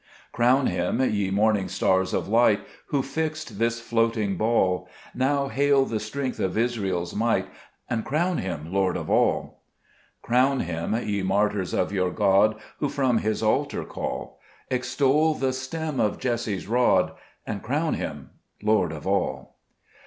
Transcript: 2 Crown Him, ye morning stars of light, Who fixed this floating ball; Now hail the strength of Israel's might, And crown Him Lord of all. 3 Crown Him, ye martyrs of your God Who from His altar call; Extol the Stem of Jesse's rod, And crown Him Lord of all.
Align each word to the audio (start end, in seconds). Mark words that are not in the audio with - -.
2 0.31 0.31
Crown 0.37 0.65
Him, 0.65 0.99
ye 0.99 1.29
morning 1.29 1.67
stars 1.69 2.11
of 2.11 2.27
light, 2.27 2.61
Who 2.87 3.03
fixed 3.03 3.59
this 3.59 3.79
floating 3.79 4.35
ball; 4.35 4.89
Now 5.13 5.47
hail 5.49 5.85
the 5.85 5.99
strength 5.99 6.39
of 6.39 6.57
Israel's 6.57 7.13
might, 7.13 7.45
And 7.87 8.03
crown 8.03 8.39
Him 8.39 8.73
Lord 8.73 8.97
of 8.97 9.11
all. 9.11 9.61
3 10.25 10.27
Crown 10.29 10.59
Him, 10.61 10.95
ye 11.07 11.21
martyrs 11.21 11.75
of 11.75 11.91
your 11.91 12.09
God 12.09 12.55
Who 12.79 12.89
from 12.89 13.19
His 13.19 13.43
altar 13.43 13.83
call; 13.85 14.39
Extol 14.71 15.35
the 15.35 15.53
Stem 15.53 15.99
of 15.99 16.17
Jesse's 16.17 16.67
rod, 16.67 17.11
And 17.45 17.61
crown 17.61 17.93
Him 17.93 18.31
Lord 18.63 18.91
of 18.91 19.05
all. 19.05 19.59